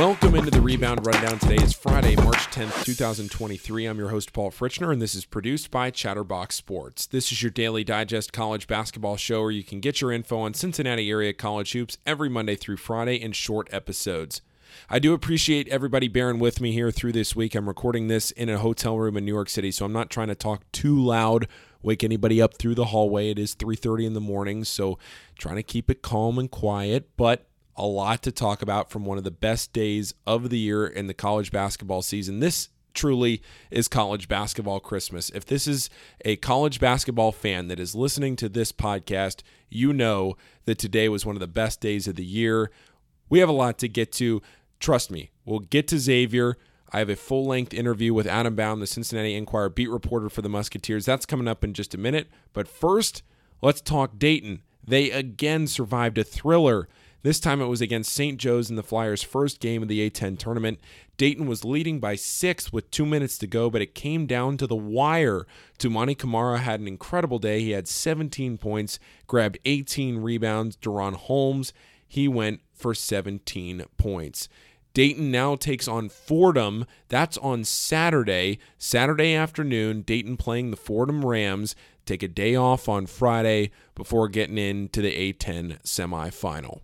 [0.00, 1.38] Welcome into the Rebound Rundown.
[1.38, 3.84] Today is Friday, March 10th, 2023.
[3.84, 7.04] I'm your host, Paul Fritchner, and this is produced by Chatterbox Sports.
[7.04, 10.54] This is your daily digest college basketball show where you can get your info on
[10.54, 14.40] Cincinnati area college hoops every Monday through Friday in short episodes.
[14.88, 17.54] I do appreciate everybody bearing with me here through this week.
[17.54, 20.28] I'm recording this in a hotel room in New York City, so I'm not trying
[20.28, 21.46] to talk too loud,
[21.82, 23.28] wake anybody up through the hallway.
[23.28, 24.98] It is 3:30 in the morning, so
[25.38, 29.18] trying to keep it calm and quiet, but a lot to talk about from one
[29.18, 32.40] of the best days of the year in the college basketball season.
[32.40, 35.30] This truly is college basketball Christmas.
[35.30, 35.90] If this is
[36.24, 41.24] a college basketball fan that is listening to this podcast, you know that today was
[41.24, 42.70] one of the best days of the year.
[43.28, 44.42] We have a lot to get to.
[44.80, 46.56] Trust me, we'll get to Xavier.
[46.92, 50.42] I have a full length interview with Adam Baum, the Cincinnati Enquirer beat reporter for
[50.42, 51.06] the Musketeers.
[51.06, 52.28] That's coming up in just a minute.
[52.52, 53.22] But first,
[53.62, 54.62] let's talk Dayton.
[54.84, 56.88] They again survived a thriller.
[57.22, 58.38] This time it was against St.
[58.38, 60.80] Joe's in the Flyers' first game of the A10 tournament.
[61.18, 64.66] Dayton was leading by six with two minutes to go, but it came down to
[64.66, 65.46] the wire.
[65.78, 67.60] Toumani Camara had an incredible day.
[67.60, 70.76] He had 17 points, grabbed 18 rebounds.
[70.78, 71.74] DaRon Holmes,
[72.08, 74.48] he went for 17 points.
[74.94, 76.86] Dayton now takes on Fordham.
[77.08, 80.02] That's on Saturday, Saturday afternoon.
[80.02, 81.76] Dayton playing the Fordham Rams.
[82.06, 86.80] Take a day off on Friday before getting into the A10 semifinal.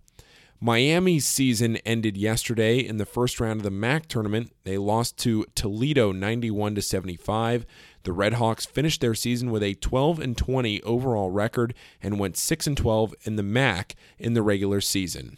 [0.59, 4.51] Miami's season ended yesterday in the first round of the MAC tournament.
[4.63, 7.65] They lost to Toledo 91 to 75.
[8.01, 12.65] The Redhawks finished their season with a 12 and 20 overall record and went 6
[12.65, 15.37] and 12 in the MAC in the regular season.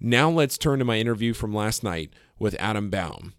[0.00, 3.34] Now let's turn to my interview from last night with Adam Baum.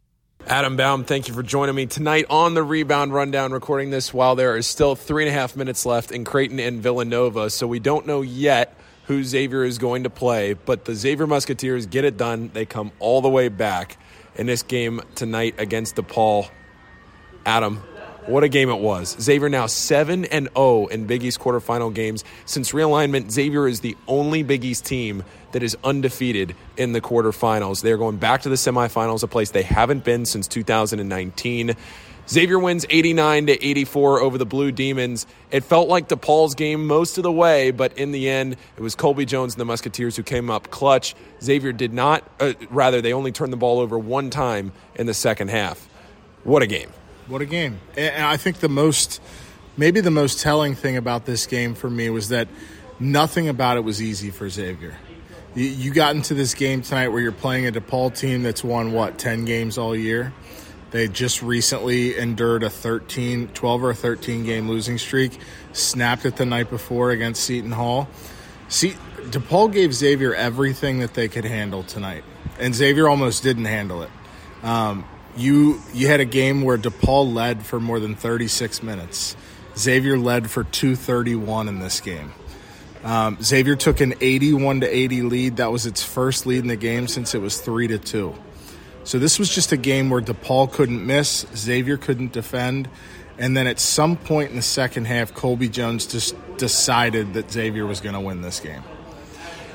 [0.46, 4.36] Adam Baum, thank you for joining me tonight on the Rebound Rundown, recording this while
[4.36, 7.50] there is still three and a half minutes left in Creighton and Villanova.
[7.50, 8.76] So we don't know yet
[9.12, 12.50] who Xavier is going to play, but the Xavier Musketeers get it done.
[12.54, 13.98] They come all the way back
[14.36, 16.50] in this game tonight against DePaul.
[17.46, 17.78] Adam,
[18.28, 19.18] what a game it was.
[19.20, 22.24] Xavier now 7 and 0 in Big East quarterfinal games.
[22.46, 27.82] Since realignment, Xavier is the only Big East team that is undefeated in the quarterfinals.
[27.82, 31.76] They're going back to the semifinals, a place they haven't been since 2019.
[32.32, 35.28] Xavier wins 89 to 84 over the Blue Demons.
[35.52, 38.96] It felt like DePaul's game most of the way, but in the end, it was
[38.96, 41.14] Colby Jones and the Musketeers who came up clutch.
[41.44, 45.14] Xavier did not, uh, rather, they only turned the ball over one time in the
[45.14, 45.90] second half.
[46.46, 46.90] What a game!
[47.28, 47.82] What a game.
[47.98, 49.22] And I think the most,
[49.76, 52.48] maybe the most telling thing about this game for me was that
[52.98, 54.96] nothing about it was easy for Xavier.
[55.54, 59.18] You got into this game tonight where you're playing a DePaul team that's won, what,
[59.18, 60.32] 10 games all year?
[60.92, 65.40] They just recently endured a 13, 12 or 13 game losing streak,
[65.72, 68.10] snapped it the night before against Seton Hall.
[68.68, 68.92] See,
[69.30, 72.24] DePaul gave Xavier everything that they could handle tonight,
[72.60, 74.10] and Xavier almost didn't handle it.
[74.64, 75.06] Um,
[75.38, 79.36] you you had a game where DePaul led for more than 36 minutes.
[79.78, 82.34] Xavier led for 231 in this game.
[83.04, 85.58] Um, Xavier took an 81 to 80 lead.
[85.58, 88.36] That was its first lead in the game since it was three to two.
[89.04, 92.88] So this was just a game where DePaul couldn't miss, Xavier couldn't defend,
[93.38, 97.86] and then at some point in the second half, Colby Jones just decided that Xavier
[97.88, 98.84] was going to win this game.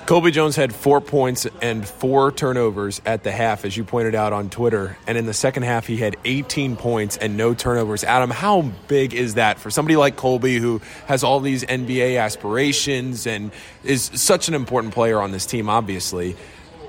[0.06, 4.32] Colby Jones had four points and four turnovers at the half, as you pointed out
[4.32, 4.96] on Twitter.
[5.08, 8.04] And in the second half, he had 18 points and no turnovers.
[8.04, 13.26] Adam, how big is that for somebody like Colby, who has all these NBA aspirations
[13.26, 13.50] and
[13.82, 16.36] is such an important player on this team, obviously?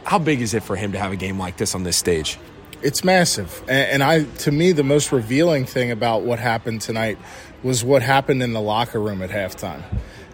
[0.07, 2.39] How big is it for him to have a game like this on this stage?
[2.81, 7.17] It's massive, and I to me the most revealing thing about what happened tonight
[7.61, 9.83] was what happened in the locker room at halftime.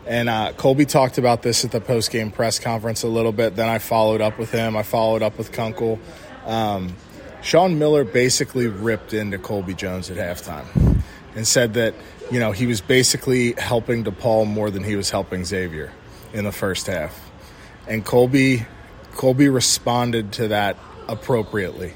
[0.06, 3.56] And uh, Colby talked about this at the post game press conference a little bit.
[3.56, 4.78] Then I followed up with him.
[4.78, 6.00] I followed up with Kunkel.
[6.46, 6.94] Um,
[7.42, 11.02] Sean Miller basically ripped into Colby Jones at halftime
[11.36, 11.96] and said that
[12.30, 15.92] you know he was basically helping DePaul more than he was helping Xavier
[16.32, 17.32] in the first half.
[17.88, 18.68] And Colby
[19.16, 20.78] Colby responded to that
[21.08, 21.94] appropriately.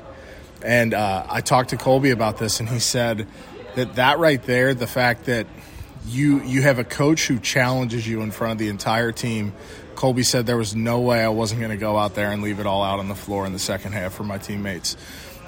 [0.62, 3.28] And uh, I talked to Colby about this, and he said
[3.76, 5.48] that that right there, the fact that
[6.08, 9.54] you you have a coach who challenges you in front of the entire team.
[9.96, 12.60] Colby said there was no way I wasn't going to go out there and leave
[12.60, 14.96] it all out on the floor in the second half for my teammates.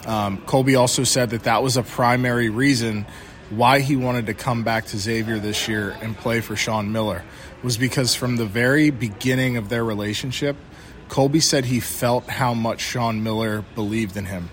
[0.08, 3.06] Um, Colby also said that that was a primary reason
[3.50, 7.24] why he wanted to come back to Xavier this year and play for Sean Miller
[7.64, 10.56] was because from the very beginning of their relationship,
[11.10, 14.50] Colby said he felt how much Sean Miller believed in him,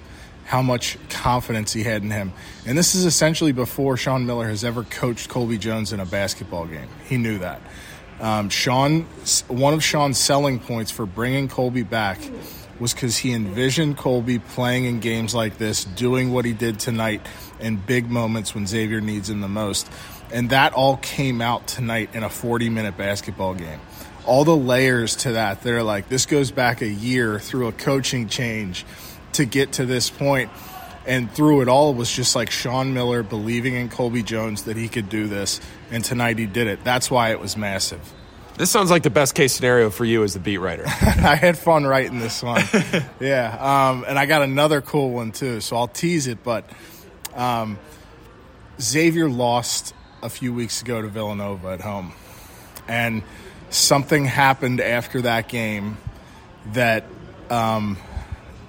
[0.46, 2.32] how much confidence he had in him.
[2.66, 6.66] And this is essentially before Sean Miller has ever coached Colby Jones in a basketball
[6.66, 6.88] game.
[7.08, 7.60] He knew that.
[8.20, 9.02] Um, Sean,
[9.48, 12.18] one of Sean's selling points for bringing Colby back
[12.80, 17.20] was because he envisioned Colby playing in games like this, doing what he did tonight
[17.60, 19.90] in big moments when Xavier needs him the most.
[20.32, 23.80] And that all came out tonight in a 40 minute basketball game.
[24.26, 28.28] All the layers to that, they're like, this goes back a year through a coaching
[28.28, 28.84] change
[29.32, 30.12] to get to this.
[31.06, 34.88] And through it all was just like Sean Miller believing in Colby Jones that he
[34.88, 35.60] could do this.
[35.90, 36.82] And tonight he did it.
[36.82, 38.00] That's why it was massive.
[38.56, 40.84] This sounds like the best case scenario for you as the beat writer.
[40.86, 42.62] I had fun writing this one.
[43.20, 43.90] yeah.
[43.90, 45.60] Um, and I got another cool one too.
[45.60, 46.42] So I'll tease it.
[46.42, 46.68] But
[47.34, 47.78] um,
[48.80, 52.12] Xavier lost a few weeks ago to Villanova at home.
[52.88, 53.22] And
[53.70, 55.98] something happened after that game
[56.72, 57.04] that
[57.50, 57.96] um,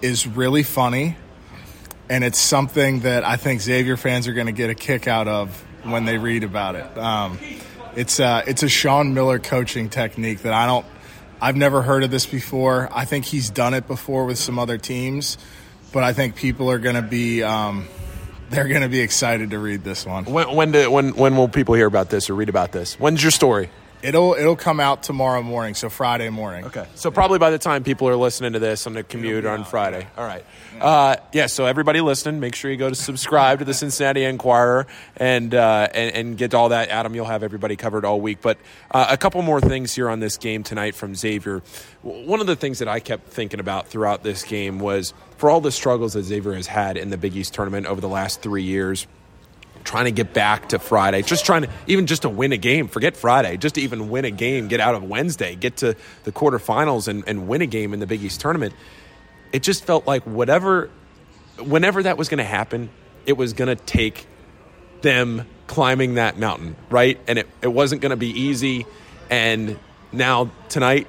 [0.02, 1.18] is really funny.
[2.10, 5.28] And it's something that I think Xavier fans are going to get a kick out
[5.28, 6.98] of when they read about it.
[6.98, 7.38] Um,
[7.96, 10.86] it's a, it's a Sean Miller coaching technique that I don't
[11.42, 12.90] I've never heard of this before.
[12.92, 15.38] I think he's done it before with some other teams,
[15.94, 17.88] but I think people are going to be um,
[18.50, 20.26] they're going to be excited to read this one.
[20.26, 23.00] When when, do, when when will people hear about this or read about this?
[23.00, 23.70] When's your story?
[24.04, 26.66] It'll it'll come out tomorrow morning, so Friday morning.
[26.66, 26.86] Okay.
[26.94, 29.66] So probably by the time people are listening to this on the commute or on
[29.66, 30.06] Friday.
[30.16, 30.46] All right.
[30.80, 31.48] Uh, yeah.
[31.48, 34.86] So everybody listening, make sure you go to subscribe to the Cincinnati Enquirer
[35.16, 36.90] and uh, and, and get all that.
[36.90, 38.40] Adam, you'll have everybody covered all week.
[38.40, 38.60] But
[38.92, 41.64] uh, a couple more things here on this game tonight from Xavier.
[42.04, 45.60] One of the things that I kept thinking about throughout this game was for all
[45.60, 48.64] the struggles that Xavier has had in the Big East tournament over the last three
[48.64, 49.08] years
[49.88, 52.90] trying to get back to Friday, just trying to even just to win a game,
[52.90, 55.96] forget Friday, just to even win a game, get out of Wednesday, get to
[56.26, 58.74] the quarterfinals and, and win a game in the Big East tournament.
[59.54, 60.90] It just felt like whatever,
[61.58, 62.90] whenever that was going to happen,
[63.26, 64.28] it was going to take
[65.04, 67.18] them climbing that mountain, right?
[67.26, 68.86] And it, it wasn't going to be easy.
[69.30, 69.80] And
[70.12, 71.08] now tonight,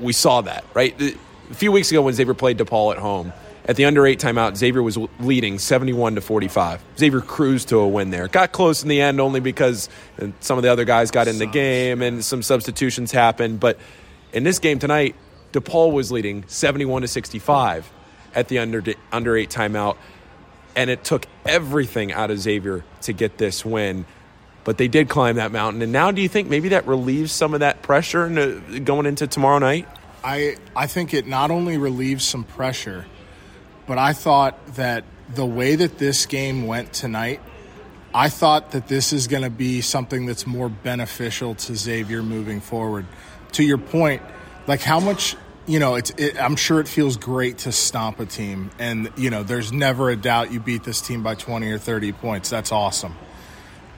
[0.00, 1.00] we saw that, right?
[1.00, 3.32] A few weeks ago when Xavier played DePaul at home,
[3.68, 6.82] at the under eight timeout, Xavier was leading 71 to 45.
[6.98, 8.26] Xavier cruised to a win there.
[8.26, 11.38] Got close in the end only because uh, some of the other guys got in
[11.38, 13.60] the game and some substitutions happened.
[13.60, 13.78] But
[14.32, 15.14] in this game tonight,
[15.52, 17.92] DePaul was leading 71 to 65
[18.34, 18.82] at the under
[19.12, 19.98] under eight timeout,
[20.74, 24.06] and it took everything out of Xavier to get this win.
[24.64, 27.54] But they did climb that mountain, and now do you think maybe that relieves some
[27.54, 28.28] of that pressure
[28.84, 29.88] going into tomorrow night?
[30.22, 33.06] I I think it not only relieves some pressure
[33.88, 35.04] but I thought that
[35.34, 37.40] the way that this game went tonight,
[38.14, 42.60] I thought that this is going to be something that's more beneficial to Xavier moving
[42.60, 43.06] forward.
[43.52, 44.22] To your point,
[44.66, 45.36] like how much
[45.66, 46.10] you know, it's.
[46.16, 50.08] It, I'm sure it feels great to stomp a team, and you know, there's never
[50.08, 52.48] a doubt you beat this team by 20 or 30 points.
[52.48, 53.14] That's awesome.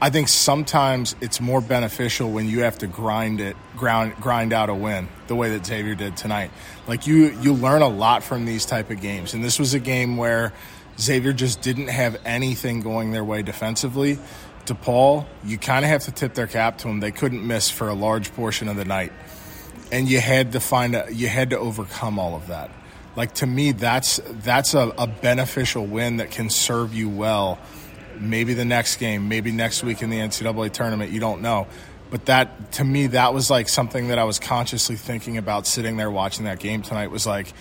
[0.02, 4.70] I think sometimes it's more beneficial when you have to grind it, grind, grind out
[4.70, 6.50] a win, the way that Xavier did tonight.
[6.86, 9.78] Like you, you learn a lot from these type of games, and this was a
[9.78, 10.54] game where
[10.98, 14.18] Xavier just didn't have anything going their way defensively.
[14.64, 17.00] DePaul, you kind of have to tip their cap to them.
[17.00, 19.12] They couldn't miss for a large portion of the night,
[19.92, 22.70] and you had to find a, you had to overcome all of that.
[23.16, 27.58] Like to me, that's that's a, a beneficial win that can serve you well
[28.20, 31.10] maybe the next game, maybe next week in the NCAA tournament.
[31.10, 31.66] You don't know.
[32.10, 35.96] But that, to me, that was like something that I was consciously thinking about sitting
[35.96, 37.52] there watching that game tonight was like,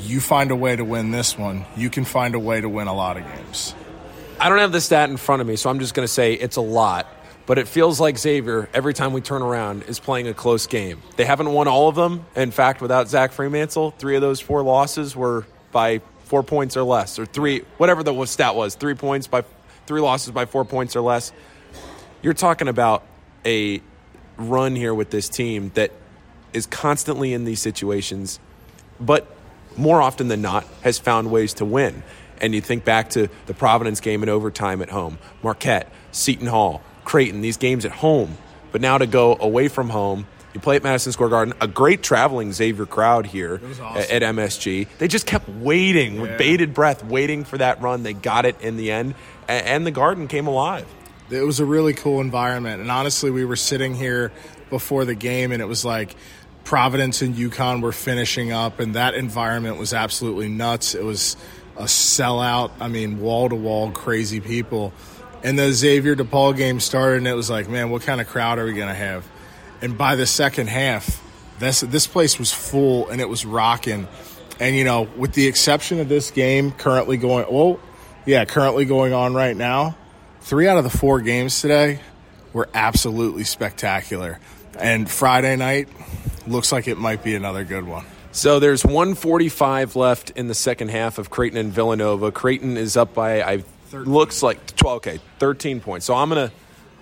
[0.00, 2.88] you find a way to win this one, you can find a way to win
[2.88, 3.74] a lot of games.
[4.40, 6.34] I don't have the stat in front of me, so I'm just going to say
[6.34, 7.06] it's a lot.
[7.46, 11.02] But it feels like Xavier, every time we turn around, is playing a close game.
[11.16, 12.24] They haven't won all of them.
[12.34, 16.82] In fact, without Zach Freemantle, three of those four losses were by four points or
[16.82, 19.44] less, or three, whatever the stat was, three points by
[19.86, 21.32] three losses by four points or less.
[22.22, 23.02] You're talking about
[23.44, 23.80] a
[24.36, 25.92] run here with this team that
[26.52, 28.40] is constantly in these situations,
[28.98, 29.26] but
[29.76, 32.02] more often than not has found ways to win.
[32.40, 36.82] And you think back to the Providence game in overtime at home, Marquette, Seton Hall,
[37.04, 38.36] Creighton, these games at home.
[38.72, 42.00] But now to go away from home you play at Madison Square Garden, a great
[42.00, 43.96] traveling Xavier crowd here awesome.
[43.96, 44.86] at, MSG.
[44.98, 46.22] They just kept waiting yeah.
[46.22, 48.04] with bated breath, waiting for that run.
[48.04, 49.16] They got it in the end,
[49.48, 50.86] and the Garden came alive.
[51.30, 52.80] It was a really cool environment.
[52.80, 54.32] And honestly, we were sitting here
[54.70, 56.16] before the game, and it was like
[56.64, 60.94] Providence and UConn were finishing up, and that environment was absolutely nuts.
[60.94, 61.36] It was
[61.76, 62.70] a sellout.
[62.80, 64.92] I mean, wall to wall, crazy people.
[65.42, 68.58] And the Xavier DePaul game started, and it was like, man, what kind of crowd
[68.58, 69.26] are we going to have?
[69.82, 71.22] And by the second half,
[71.58, 74.08] this this place was full and it was rocking.
[74.60, 77.78] And you know, with the exception of this game currently going, well,
[78.26, 79.96] yeah, currently going on right now,
[80.40, 82.00] three out of the four games today
[82.52, 84.38] were absolutely spectacular.
[84.78, 85.88] And Friday night
[86.46, 88.04] looks like it might be another good one.
[88.32, 92.32] So there's 145 left in the second half of Creighton and Villanova.
[92.32, 94.12] Creighton is up by I 13.
[94.12, 96.06] looks like 12 okay, 13 points.
[96.06, 96.54] So I'm going to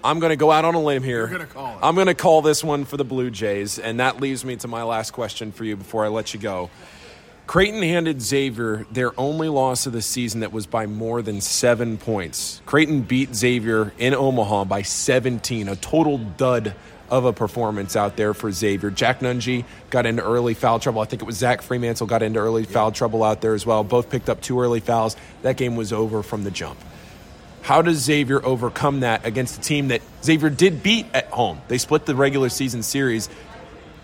[0.05, 1.29] I'm going to go out on a limb here.
[1.29, 4.57] Gonna I'm going to call this one for the Blue Jays and that leaves me
[4.57, 6.71] to my last question for you before I let you go.
[7.47, 11.99] Creighton handed Xavier their only loss of the season that was by more than 7
[11.99, 12.63] points.
[12.65, 16.75] Creighton beat Xavier in Omaha by 17, a total dud
[17.11, 18.91] of a performance out there for Xavier.
[18.91, 21.03] Jack Nunge got into early foul trouble.
[21.03, 23.85] I think it was Zach Freemantle got into early foul trouble out there as well.
[23.85, 25.15] Both picked up two early fouls.
[25.43, 26.79] That game was over from the jump.
[27.61, 31.61] How does Xavier overcome that against a team that Xavier did beat at home?
[31.69, 33.29] They split the regular season series.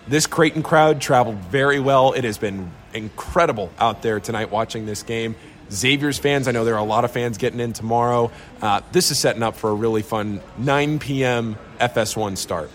[0.06, 2.12] This Creighton crowd traveled very well.
[2.12, 5.34] It has been incredible out there tonight watching this game.
[5.70, 8.30] Xavier's fans, I know there are a lot of fans getting in tomorrow.
[8.62, 11.56] Uh, this is setting up for a really fun 9 p.m.
[11.78, 12.70] FS1 start.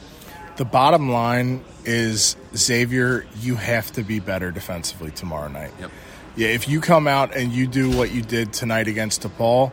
[0.57, 5.71] The bottom line is Xavier, you have to be better defensively tomorrow night.
[5.79, 5.91] Yep.
[6.35, 9.71] Yeah, if you come out and you do what you did tonight against DePaul,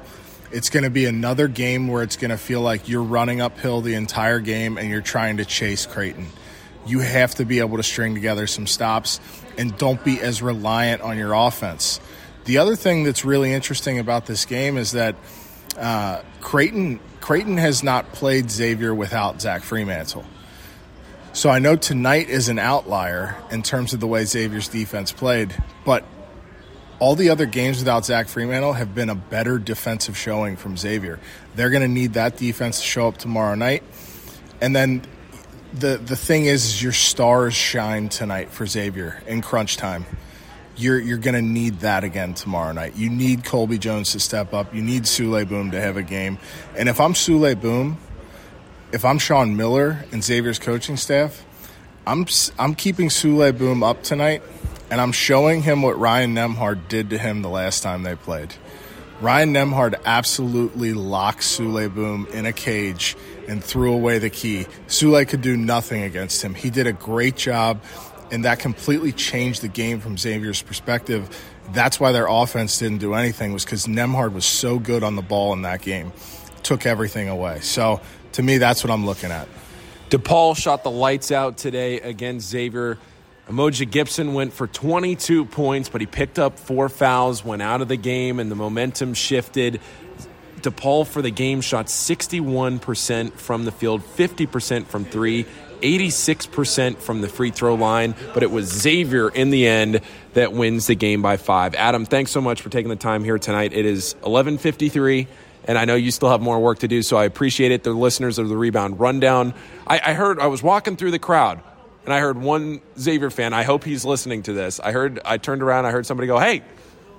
[0.53, 3.81] it's going to be another game where it's going to feel like you're running uphill
[3.81, 6.27] the entire game and you're trying to chase Creighton.
[6.87, 9.21] You have to be able to string together some stops
[9.59, 12.01] and don't be as reliant on your offense.
[12.45, 15.17] The other thing that's really interesting about this game is that
[15.77, 20.25] uh, Creighton Creighton has not played Xavier without Zach Freemantle.
[21.33, 25.55] So I know tonight is an outlier in terms of the way Xavier's defense played,
[25.85, 26.05] but
[26.99, 31.21] all the other games without Zach Freemantle have been a better defensive showing from Xavier.
[31.55, 33.85] They're going to need that defense to show up tomorrow night.
[34.61, 35.03] And then
[35.73, 40.07] the the thing is, is your stars shine tonight for Xavier in crunch time.
[40.77, 42.97] You're you're to need that again tomorrow night.
[42.97, 44.75] You need Colby Jones to step up.
[44.75, 46.39] You need Souley Boum to have a game.
[46.77, 47.99] And if I'm Souley Boum,
[48.93, 51.45] if I'm Sean Miller and Xavier's coaching staff,
[52.07, 52.27] I'm
[52.59, 54.43] I'm keeping Souley Boum up tonight,
[54.91, 58.55] and I'm showing him what Ryan Nembhard did to him the last time they played.
[59.21, 63.17] Ryan Nembhard absolutely locked Souley Boum in a cage
[63.49, 64.67] and threw away the key.
[64.87, 66.55] Souley could do nothing against him.
[66.55, 67.83] He did a great job,
[68.31, 71.29] and that completely changed the game from Xavier's perspective.
[71.73, 75.23] That's why their offense didn't do anything was because Nemhard was so good on the
[75.23, 76.13] ball in that game,
[76.63, 77.61] took everything away.
[77.61, 78.01] So
[78.33, 79.49] to me, that's what I'm looking at.
[80.09, 82.99] DePaul shot the lights out today against Xavier.
[83.51, 87.89] Umoja Gibson went for 22 points, but he picked up four fouls, went out of
[87.89, 89.81] the game, and the momentum shifted.
[90.61, 95.47] DePaul for the game shot 61% from the field, 50% from three,
[95.81, 100.01] 86% from the free throw line, but it was Xavier in the end
[100.35, 101.75] that wins the game by five.
[101.75, 103.73] Adam, thanks so much for taking the time here tonight.
[103.73, 105.27] It is 1153
[105.65, 107.83] and I know you still have more work to do, so I appreciate it.
[107.83, 109.55] The listeners of the Rebound Rundown.
[109.87, 111.61] I, I heard I was walking through the crowd,
[112.05, 113.53] and I heard one Xavier fan.
[113.53, 114.81] I hope he's listening to this.
[114.81, 116.63] I heard I turned around, I heard somebody go, "Hey,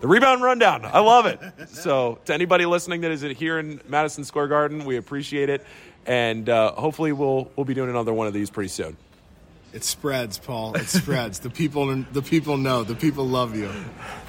[0.02, 0.86] the Rebound Rundown!
[0.86, 4.98] I love it." so to anybody listening that is here in Madison Square Garden, we
[4.98, 5.66] appreciate it,
[6.06, 8.98] and uh, hopefully we'll we'll be doing another one of these pretty soon.
[9.74, 10.76] It spreads, Paul.
[10.76, 11.40] It spreads.
[11.40, 12.84] the people the people know.
[12.84, 13.70] The people love you.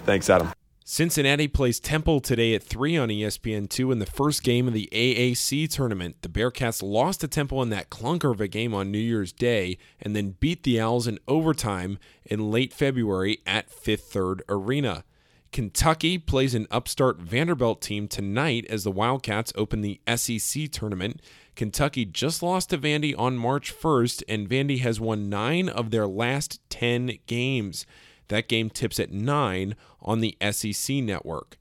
[0.04, 0.52] Thanks, Adam.
[0.92, 5.66] Cincinnati plays Temple today at 3 on ESPN2 in the first game of the AAC
[5.70, 6.16] tournament.
[6.20, 9.78] The Bearcats lost to Temple in that clunker of a game on New Year's Day
[10.02, 15.04] and then beat the Owls in overtime in late February at Fifth Third Arena.
[15.50, 21.22] Kentucky plays an upstart Vanderbilt team tonight as the Wildcats open the SEC tournament.
[21.56, 26.06] Kentucky just lost to Vandy on March 1st, and Vandy has won nine of their
[26.06, 27.86] last 10 games.
[28.32, 31.58] That game tips at 9 on the SEC network.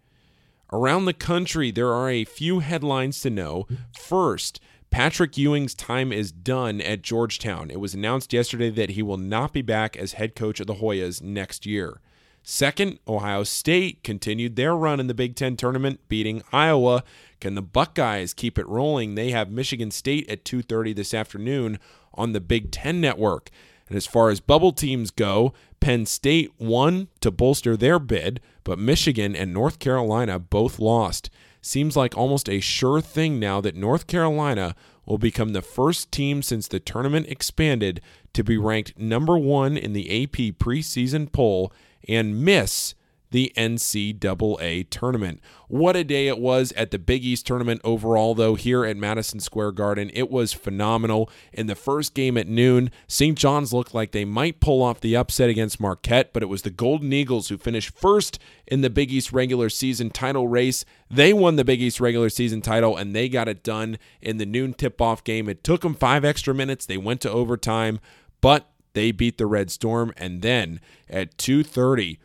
[0.72, 3.68] Around the country, there are a few headlines to know.
[4.00, 7.70] First, Patrick Ewing's time is done at Georgetown.
[7.70, 10.75] It was announced yesterday that he will not be back as head coach of the
[10.75, 12.00] Hoyas next year.
[12.42, 17.04] Second, Ohio State continued their run in the Big Ten tournament, beating Iowa.
[17.42, 19.16] Can the Buckeyes keep it rolling?
[19.16, 21.80] They have Michigan State at 2:30 this afternoon
[22.13, 23.50] on the Big Ten network.
[23.90, 28.80] And as far as bubble teams go, Penn State won to bolster their bid, but
[28.80, 31.30] Michigan and North Carolina both lost.
[31.62, 36.42] Seems like almost a sure thing now that North Carolina will become the first team
[36.42, 38.00] since the tournament expanded
[38.34, 41.74] to be ranked number one in the AP preseason poll
[42.08, 42.96] and miss
[43.32, 45.42] the NCAA tournament.
[45.68, 49.40] What a day it was at the Big East tournament overall, though, here at Madison
[49.40, 50.12] Square Garden.
[50.14, 51.30] It was phenomenal.
[51.54, 53.38] In the first game at noon, St.
[53.38, 56.70] John's looked like they might pull off the upset against Marquette, but it was the
[56.70, 60.84] Golden Eagles who finished first in the Big East regular season title race.
[61.10, 64.46] They won the Big East regular season title, and they got it done in the
[64.46, 65.48] noon tip off game.
[65.48, 66.86] It took them five extra minutes.
[66.86, 68.00] They went to overtime,
[68.42, 72.18] but They beat the Red Storm and then at 2:30,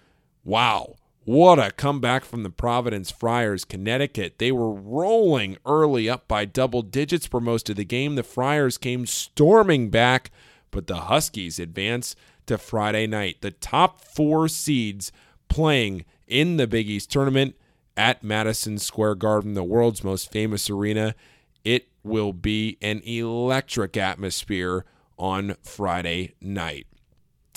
[0.47, 4.39] wow, what a comeback from the Providence Friars, Connecticut.
[4.39, 8.15] They were rolling early up by double digits for most of the game.
[8.15, 10.31] The Friars came storming back,
[10.71, 12.15] but the Huskies advance
[12.47, 13.39] to Friday night.
[13.41, 15.11] The top 4 seeds
[15.49, 17.57] playing in the Big East tournament
[17.97, 21.17] at Madison Square Garden, the world's most famous arena.
[21.65, 24.85] It will be an electric atmosphere
[25.19, 26.87] on Friday night.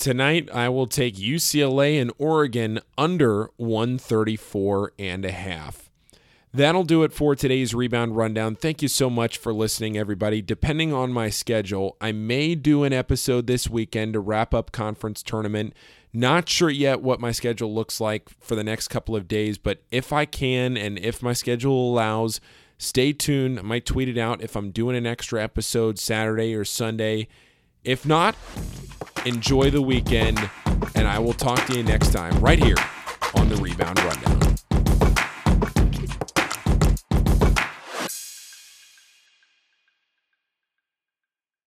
[0.00, 5.90] Tonight, I will take UCLA and Oregon under 134 and a half.
[6.54, 8.56] That'll do it for today's rebound rundown.
[8.56, 10.40] Thank you so much for listening, everybody.
[10.40, 15.22] Depending on my schedule, I may do an episode this weekend to wrap up conference
[15.22, 15.74] tournament.
[16.14, 19.82] Not sure yet what my schedule looks like for the next couple of days, but
[19.90, 22.40] if I can and if my schedule allows,
[22.78, 23.58] stay tuned.
[23.58, 27.28] I might tweet it out if I'm doing an extra episode Saturday or Sunday.
[27.84, 28.34] If not,
[29.26, 30.38] enjoy the weekend,
[30.94, 32.76] and I will talk to you next time right here
[33.34, 34.49] on the Rebound Rundown.